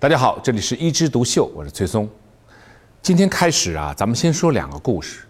[0.00, 2.08] 大家好，这里是一枝独秀，我是崔松。
[3.02, 5.24] 今天开始啊，咱们先说两个故事。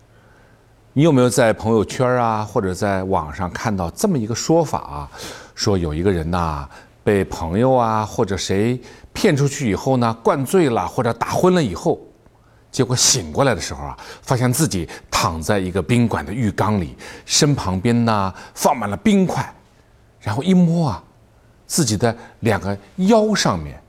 [0.93, 5.11] 你有没有在朋友圈啊，或者在网上看到这么一个说法啊？
[5.55, 6.69] 说有一个人呐，
[7.03, 8.79] 被朋友啊或者谁
[9.15, 11.99] 骗出去以后呢，灌醉了或者打昏了以后，
[12.71, 16.95] 结果醒过来的时候啊，发现自己躺在一个宾馆的浴缸里，
[17.25, 19.51] 身旁边呢放满了冰块，
[20.21, 21.03] 然后一摸啊，
[21.67, 23.83] 自己的两个腰上面。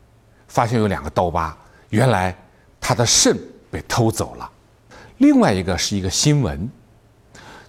[0.49, 1.57] 发现有两个刀疤，
[1.91, 2.35] 原来
[2.81, 3.37] 他的肾
[3.71, 4.49] 被偷走了。
[5.19, 6.69] 另外一个是一个新闻，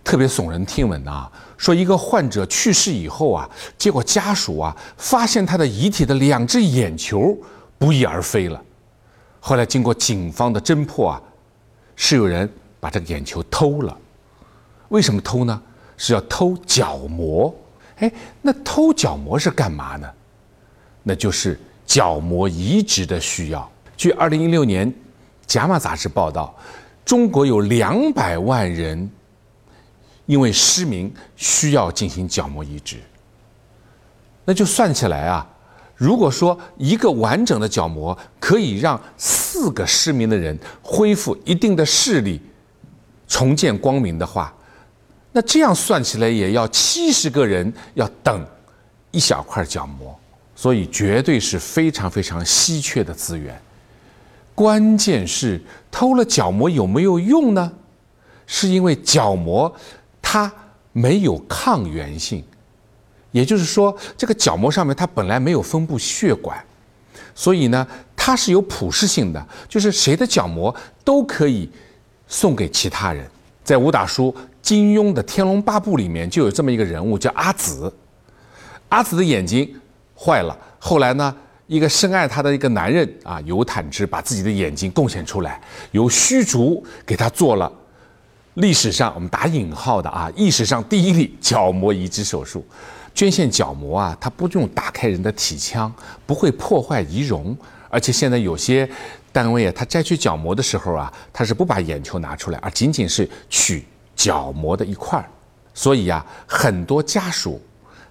[0.03, 7.37] 特别耸人听闻啊，说一个患者去世以后啊，结果家属啊发现他的遗体的两只眼球
[7.79, 8.61] 不翼而飞了。
[9.41, 11.23] 后来经过警方的侦破啊，
[11.97, 13.97] 是有人把这个眼球偷了。
[14.89, 15.63] 为什么偷呢？
[15.97, 17.55] 是要偷角膜。
[17.99, 20.11] 哎，那偷角膜是干嘛呢？
[21.03, 21.61] 那就是。
[21.91, 23.69] 角膜移植的需要。
[23.97, 24.89] 据二零一六年
[25.45, 26.55] 《伽马》杂志报道，
[27.05, 29.11] 中国有两百万人
[30.27, 32.99] 因为失明需要进行角膜移植。
[34.45, 35.45] 那就算起来啊，
[35.97, 42.41] 如果说一个完整的角膜可以让四个失明的人恢复一定的视力、
[43.27, 44.55] 重见光明的话，
[45.33, 48.47] 那这样算起来也要七十个人要等
[49.11, 50.17] 一小块角膜。
[50.61, 53.59] 所以绝对是非常非常稀缺的资源。
[54.55, 55.59] 关键是
[55.91, 57.73] 偷了角膜有没有用呢？
[58.47, 59.75] 是因为角膜
[60.21, 60.53] 它
[60.93, 62.45] 没有抗原性，
[63.31, 66.63] 也就是说，这个角膜上面它本来没有分布血管，
[67.35, 71.71] 所以呢，它是有普适性的，就是谁的角膜都可以
[72.29, 73.27] 送给其他人。
[73.65, 77.91] 在武打书金庸的《天龙八部》里面就有这么一个人物叫阿紫，
[78.91, 79.75] 阿紫的眼睛。
[80.23, 81.35] 坏了，后来呢？
[81.67, 85.61] 一个深爱她的一个男人啊，尤坦之把自己的眼睛贡献出来，
[85.93, 87.73] 由虚竹给他做了
[88.55, 92.67] 历史上我们打引号的啊，历史上第一例角膜移植手术。
[93.15, 95.93] 捐献角膜啊，它不用打开人的体腔，
[96.27, 97.57] 不会破坏仪容，
[97.89, 98.89] 而且现在有些
[99.31, 103.87] 单位啊，他摘取角膜的时候啊，他是不把眼球拿出来，而仅仅是取
[104.17, 105.25] 角膜的一块儿。
[105.73, 107.63] 所以呀，很多家属。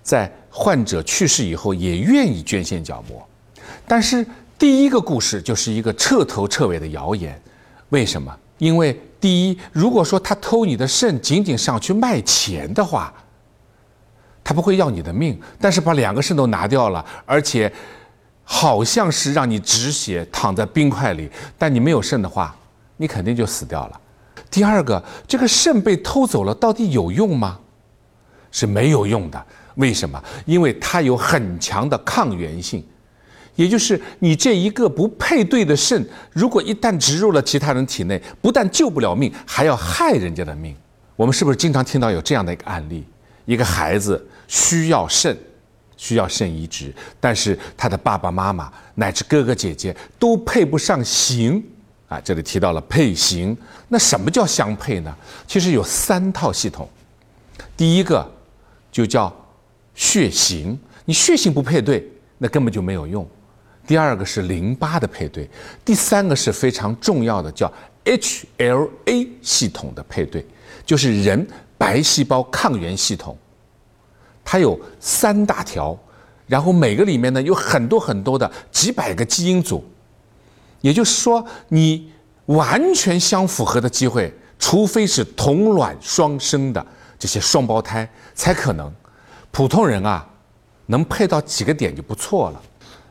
[0.01, 3.27] 在患者去世以后，也愿意捐献角膜，
[3.87, 4.25] 但是
[4.57, 7.39] 第一个故事就是一个彻头彻尾的谣言。
[7.89, 8.35] 为什么？
[8.57, 13.13] 因为第一，如果说他偷你的肾，仅仅上去卖钱的话，
[14.43, 15.39] 他不会要你的命。
[15.59, 17.71] 但是把两个肾都拿掉了，而且
[18.43, 22.55] 好像是让你止血，躺在冰块里，但你没有肾的话，
[22.97, 24.01] 你肯定就死掉了。
[24.51, 27.59] 第二个，这个肾被偷走了，到底有用吗？
[28.51, 29.45] 是没有用的。
[29.79, 30.21] 为什么？
[30.45, 32.85] 因为它有很强的抗原性，
[33.55, 40.75] 也就是你这一个不配对的肾，如果一旦植入了其他人体内，不但救不了命，还要害人家的命。
[41.15, 43.05] 我们是不是经常听到有这样的一个案例？
[43.45, 45.37] 一个孩子需要肾，
[45.95, 51.63] 需要肾移植，但是他的爸爸妈妈乃至哥哥姐姐都配不上型
[52.09, 52.19] 啊！
[52.19, 53.57] 这里提到了配型，
[53.87, 55.15] 那什么叫相配呢？
[55.47, 56.87] 其实有三套系统，
[57.77, 58.29] 第一个
[58.91, 59.33] 就叫。
[59.99, 63.27] 血型，你血型不配对，那根本就没有用。
[63.85, 65.49] 第二个是淋巴的配对，
[65.83, 67.69] 第三个是非常重要的，叫
[68.05, 70.45] HLA 系统的配对，
[70.85, 71.45] 就是人
[71.77, 73.37] 白细胞抗原系统。
[74.45, 75.99] 它有三大条，
[76.47, 79.83] 然后每个里面呢有很多很多的几百个基因组，
[80.79, 82.09] 也就是说，你
[82.45, 86.87] 完全相符合的机会，除非是同卵双生的
[87.19, 88.89] 这些双胞胎才可能。
[89.51, 90.27] 普通人啊，
[90.85, 92.61] 能配到几个点就不错了，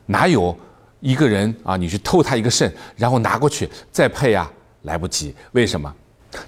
[0.06, 0.56] 哪有
[1.00, 4.50] 一个人啊，你去偷他一个肾，然后拿过去再配啊，
[4.82, 5.34] 来不及。
[5.52, 5.94] 为什么？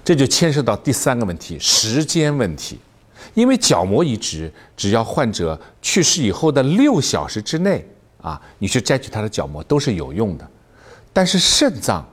[0.03, 2.79] 这就牵涉到第三个问题，时间问题。
[3.33, 7.87] 因为角膜移植，只要患者去世以后的六小时之内
[8.21, 10.47] 啊，你去摘取他的角膜都是有用的。
[11.13, 12.05] 但是肾脏，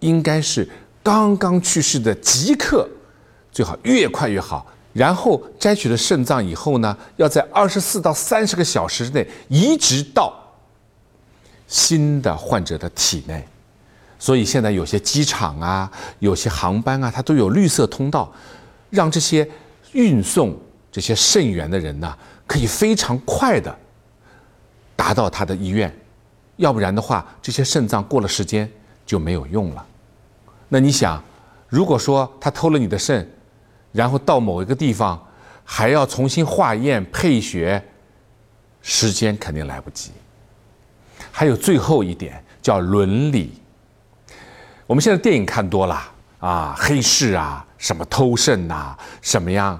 [0.00, 0.68] 应该是
[1.02, 2.88] 刚刚去世的即刻，
[3.50, 4.66] 最好越快越好。
[4.94, 10.32] 然后摘取了肾脏以后呢，要在二十四到三十个小时之内移植到
[11.66, 13.46] 新的患者的体内。
[14.20, 18.32] 所以现在有些机场啊，有些航班啊，它都有绿色通道，
[18.88, 19.46] 让这些
[19.92, 20.56] 运送
[20.92, 23.76] 这些肾源的人呢，可以非常快的
[24.94, 25.94] 达到他的医院。
[26.56, 28.70] 要不然的话，这些肾脏过了时间
[29.04, 29.84] 就没有用了。
[30.68, 31.20] 那你想，
[31.68, 33.28] 如果说他偷了你的肾，
[33.94, 35.24] 然后到某一个地方，
[35.64, 37.82] 还要重新化验配血，
[38.82, 40.10] 时间肯定来不及。
[41.30, 43.52] 还有最后一点叫伦理。
[44.84, 49.78] 我们现在电影看多了啊，黑市啊，什么偷肾呐，什么样？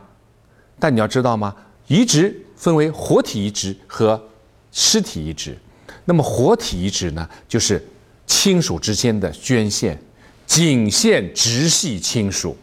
[0.78, 1.52] 但你要知道吗？
[1.88, 4.22] 移植分为活体移植和
[4.70, 5.58] 尸体移植。
[6.04, 7.84] 那么活体移植呢，就是
[8.26, 10.00] 亲属之间的捐献，
[10.46, 12.56] 仅限直系亲属。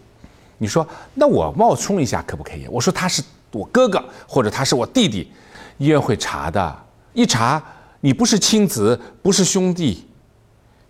[0.62, 2.68] 你说，那我冒充一下可不可以？
[2.68, 5.32] 我说他是我哥哥，或者他是我弟弟，
[5.80, 6.84] 医院会查的。
[7.14, 7.60] 一查，
[8.00, 10.06] 你不是亲子，不是兄弟，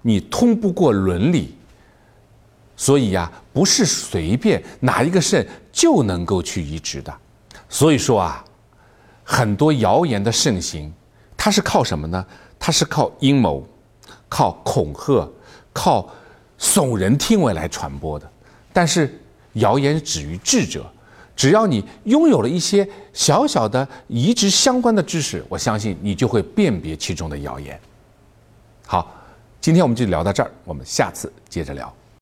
[0.01, 1.55] 你通不过伦理。
[2.75, 7.13] 所以呀，不是随便哪一个肾就能够去移植的。
[7.69, 8.43] 所以说啊，
[9.23, 10.91] 很多谣言的盛行。
[11.37, 12.25] 它是靠什么呢？
[12.59, 13.65] 它是靠阴谋、
[14.27, 15.31] 靠恐吓、
[15.71, 16.09] 靠
[16.59, 18.29] 耸人听闻来传播的。
[18.73, 19.17] 但是
[19.53, 20.85] 谣言止于智者，
[21.35, 27.79] 只要你拥有了一些小小的移植相关的知识，我相信你就会辨别其中的谣言。
[28.85, 29.13] 好，
[29.59, 31.93] 今天我们就聊到这儿，我们下次接着聊。